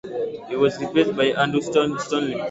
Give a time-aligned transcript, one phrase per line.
[0.49, 2.39] He was replaced by Andy Stoglin.